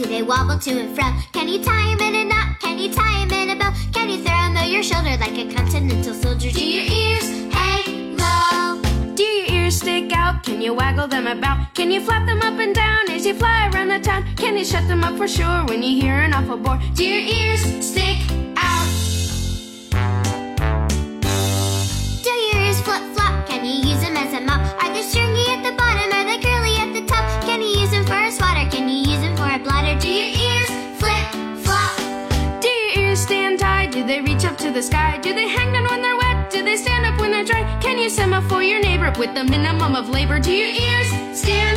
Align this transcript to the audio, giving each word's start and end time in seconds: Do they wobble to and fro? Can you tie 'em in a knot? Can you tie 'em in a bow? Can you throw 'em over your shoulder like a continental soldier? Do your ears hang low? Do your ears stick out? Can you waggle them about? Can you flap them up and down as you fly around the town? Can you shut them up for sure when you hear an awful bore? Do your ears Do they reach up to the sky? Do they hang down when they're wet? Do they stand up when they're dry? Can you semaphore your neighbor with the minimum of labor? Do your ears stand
Do 0.00 0.06
they 0.06 0.22
wobble 0.22 0.58
to 0.58 0.70
and 0.80 0.96
fro? 0.96 1.04
Can 1.30 1.46
you 1.46 1.62
tie 1.62 1.92
'em 1.92 2.00
in 2.00 2.14
a 2.14 2.24
knot? 2.24 2.58
Can 2.58 2.78
you 2.78 2.90
tie 2.90 3.20
'em 3.20 3.30
in 3.32 3.50
a 3.50 3.54
bow? 3.54 3.70
Can 3.92 4.08
you 4.08 4.24
throw 4.24 4.32
'em 4.32 4.56
over 4.56 4.66
your 4.66 4.82
shoulder 4.82 5.14
like 5.20 5.36
a 5.36 5.44
continental 5.54 6.14
soldier? 6.14 6.50
Do 6.50 6.64
your 6.64 6.86
ears 7.00 7.26
hang 7.52 8.16
low? 8.16 8.80
Do 9.14 9.22
your 9.22 9.46
ears 9.56 9.76
stick 9.76 10.10
out? 10.16 10.42
Can 10.42 10.62
you 10.62 10.72
waggle 10.72 11.06
them 11.06 11.26
about? 11.26 11.74
Can 11.74 11.90
you 11.90 12.00
flap 12.00 12.24
them 12.24 12.40
up 12.40 12.58
and 12.58 12.74
down 12.74 13.10
as 13.10 13.26
you 13.26 13.34
fly 13.34 13.68
around 13.68 13.88
the 13.88 14.00
town? 14.00 14.24
Can 14.36 14.56
you 14.56 14.64
shut 14.64 14.88
them 14.88 15.04
up 15.04 15.18
for 15.18 15.28
sure 15.28 15.64
when 15.68 15.82
you 15.82 16.00
hear 16.00 16.14
an 16.14 16.32
awful 16.32 16.56
bore? 16.56 16.80
Do 16.94 17.04
your 17.04 17.20
ears 17.20 17.69
Do 33.90 34.06
they 34.06 34.20
reach 34.20 34.44
up 34.44 34.56
to 34.58 34.70
the 34.70 34.82
sky? 34.82 35.18
Do 35.18 35.34
they 35.34 35.48
hang 35.48 35.72
down 35.72 35.84
when 35.84 36.00
they're 36.00 36.16
wet? 36.16 36.50
Do 36.50 36.62
they 36.62 36.76
stand 36.76 37.06
up 37.06 37.20
when 37.20 37.32
they're 37.32 37.44
dry? 37.44 37.62
Can 37.80 37.98
you 37.98 38.08
semaphore 38.08 38.62
your 38.62 38.80
neighbor 38.80 39.12
with 39.18 39.34
the 39.34 39.42
minimum 39.42 39.96
of 39.96 40.08
labor? 40.08 40.38
Do 40.38 40.52
your 40.52 40.68
ears 40.68 41.38
stand 41.38 41.69